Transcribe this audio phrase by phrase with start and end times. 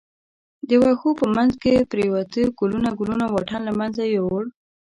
[0.67, 4.43] د وښو په منځ کې پروتې کلونه کلونه واټن له منځه یووړ.